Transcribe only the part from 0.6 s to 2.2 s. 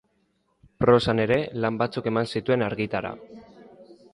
Prosan ere lan batzuk